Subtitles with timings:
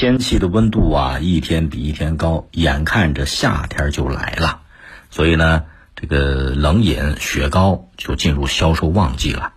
[0.00, 4.60] 天气的温度啊，一天比一天高，眼看着夏天就来了，
[5.10, 5.64] 所以呢，
[5.96, 9.54] 这个冷饮、雪糕就进入销售旺季了。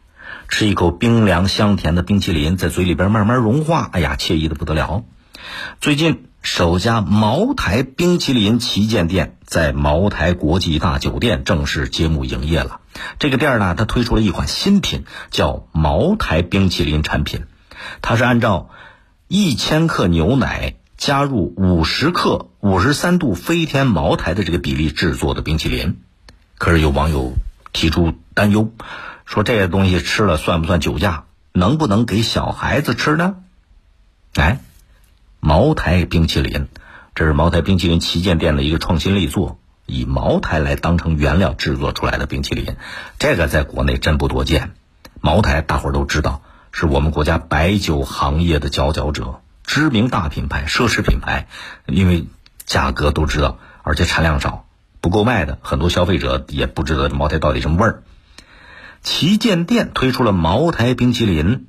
[0.49, 5.03] 吃一口冰凉香甜的冰淇淋，在嘴里边慢慢融化，哎呀，惬意的不得了。
[5.79, 12.81] 最近，首家茅台冰淇淋旗舰店在茅台国际大酒店正式揭幕营业了。
[13.19, 17.43] 这个店呢，它推出了一款新品，叫茅台冰淇淋产品，
[18.01, 18.71] 它是按照。
[19.33, 26.01] 一千克牛奶加入五十克五十三度飞天茅台的这个比例制作的冰淇淋，
[26.57, 27.31] 可是有网友
[27.71, 28.73] 提出担忧，
[29.23, 31.23] 说这些东西吃了算不算酒驾？
[31.53, 33.35] 能不能给小孩子吃呢？
[34.33, 34.59] 哎，
[35.39, 36.67] 茅台冰淇淋，
[37.15, 42.75] 这是茅台冰淇淋旗舰店的一个创新力作，以茅台来当成原料制作出来的冰淇淋，
[43.17, 44.73] 这个在国内真不多见。
[45.21, 46.41] 茅台大伙儿都知道。
[46.71, 51.47] 是我们国家白酒行业的佼佼者，知名大品牌、奢侈品牌，
[51.85, 52.25] 因为
[52.65, 54.65] 价格都知道，而且产量少，
[55.01, 58.03] 不够卖的，很多消费者也不知道这茅台到底什么味儿。
[59.01, 61.65] 旗舰店推出了茅台冰淇淋，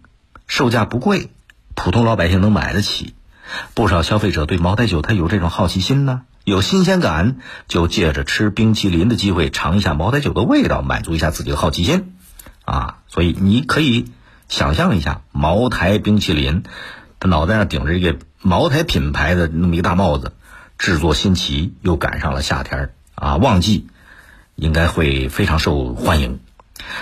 [0.47, 1.30] 售价不贵，
[1.75, 3.14] 普通老百姓能买得起。
[3.75, 12.14] 不少消费者对茅台酒它有这种好奇心呢，有新鲜感，就借着吃冰淇淋的机会尝一下茅台酒的味道，满足一下自己的好奇心。
[12.64, 14.06] 啊，所以你可以。
[14.53, 16.64] 想象一下，茅台冰淇淋，
[17.19, 20.34] 他脑袋上顶着一个茅台品牌的那么一个大帽子，
[20.77, 23.86] 制作新奇，又赶上了夏天啊，旺季，
[24.55, 26.39] 应该会非常受欢迎。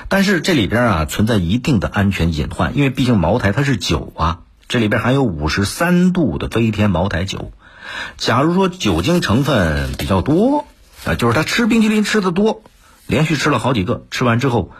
[0.06, 7.50] 但是这里边啊存在一定的安全隐患，因为毕竟茅台它是酒啊，这里边含有五十三度的飞天茅台酒。
[8.16, 10.66] 假如说酒精成分比较多
[11.04, 12.62] 啊，就是他吃冰淇淋吃的多，
[13.08, 14.70] 连续吃了好几个，吃完之后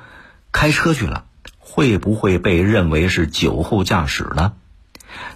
[0.52, 1.24] 开车去了。
[1.72, 4.54] 会不会被认为是酒后驾驶呢？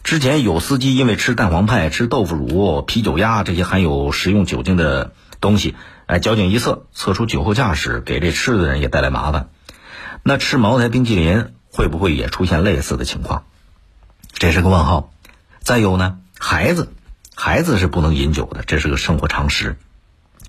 [0.02, 9.48] 之前有司机因为吃蛋黄派、吃豆腐乳、啤酒鸭这些含有食用酒精的东西，哎，交警一测测出酒后驾驶，给这吃的人也带来麻烦。
[10.24, 13.45] 那吃茅台冰淇淋会不会也出现类似的情况？
[14.33, 15.12] 这是个问号。
[15.61, 16.92] 再有呢，孩子，
[17.36, 19.77] 孩子是不能饮酒的，这是个生活常识，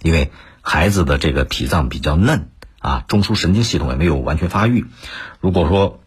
[0.02, 0.32] 因为
[0.62, 2.50] 孩子的这个脾脏比较嫩。
[2.86, 4.86] 啊，中枢神经系统也没有完全发育。
[5.40, 6.02] 如果说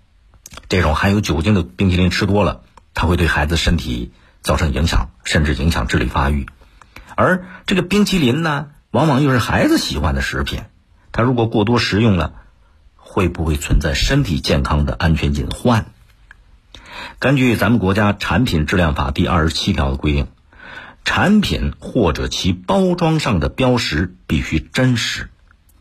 [0.68, 2.60] 这种含有酒精的冰淇淋吃多了，
[2.94, 4.12] 它会对孩子身体
[4.42, 6.46] 造成影响，甚至影响智力发育。
[7.16, 10.62] 而这个冰淇淋呢，往往又是孩子喜欢的食品，
[11.10, 12.34] 它如果过多食用了，
[12.94, 15.86] 会不会存在身体健康的安全隐患？
[17.18, 20.28] 根据咱们国家产品质量法第二十七条的规定，
[21.04, 25.28] 产品或者其包装上的标识必须真实。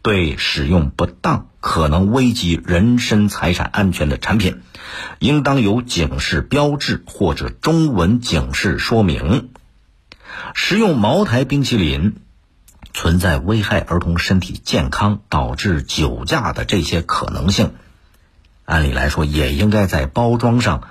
[0.07, 4.61] 对使用不当可能危及人身财产安全的产品，
[5.19, 9.49] 应当有警示标志或者中文警示说明。
[10.53, 12.21] 食用茅台冰淇淋
[12.93, 17.73] 存在危害儿童身体健康、导致酒驾的这些可能性，
[18.63, 20.87] 按理来说也应该在包装上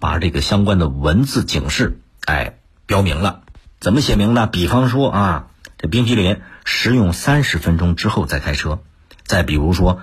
[0.00, 3.42] 把这个相关的文字警示哎标明了。
[3.78, 4.48] 怎么写明呢？
[4.48, 5.46] 比方说啊，
[5.78, 6.40] 这冰淇淋。
[6.70, 8.80] 食用三十分钟之后再开车，
[9.24, 10.02] 再比如说，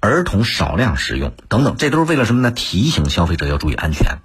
[0.00, 2.50] 儿童少量食用等等，这都是为了什么呢？
[2.50, 4.20] 提醒消费者要注意安全。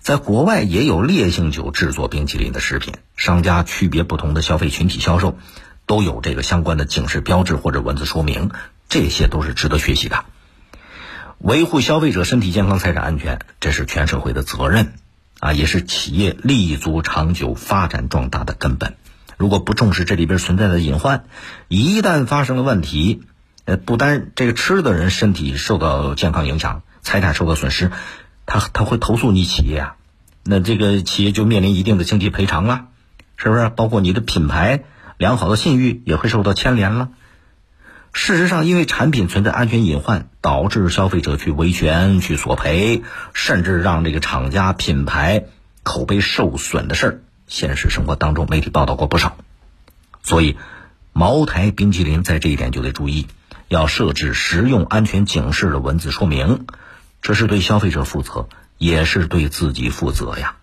[0.00, 5.36] 在国外也有烈性酒制作冰淇淋的食品，商家区别不同的消费群体销售，
[5.84, 8.50] 都有这个相关的警示标志或者文字说明，
[8.88, 10.24] 这些都是值得学习的。
[11.38, 14.94] 维护消费者身体健康、财产安全，这是全社会的责任，
[15.40, 18.96] 啊，也是企业立足长久、发展壮大的根本。
[19.36, 21.24] 如果不重视这里边存在的隐患，
[21.68, 23.22] 一旦发生了问题，
[23.64, 27.90] 呃，不单这个吃的人身体受到健康影响，财产受到损失，
[28.46, 29.96] 他他会投诉你企业啊，
[30.44, 32.86] 那这个企业就面临一定的经济赔偿了，
[33.36, 33.68] 是不是？
[33.68, 34.84] 包括你的品牌
[35.18, 37.10] 良好的信誉也会受到牵连了。
[38.12, 43.02] 事实上，因为产品存在安全隐患，导致消费者去维权、去索赔，
[43.34, 45.44] 甚至让这个厂家品牌
[45.82, 47.20] 口碑受损的事儿。
[47.46, 49.36] 现实生活当中，媒体报道过不少，
[50.22, 50.56] 所以
[51.12, 53.26] 茅台冰淇淋在这一点就得注意，
[53.68, 56.66] 要设置食用安全警示的文字说明，
[57.22, 58.48] 这是对消费者负责，
[58.78, 60.56] 也是对自己负责呀。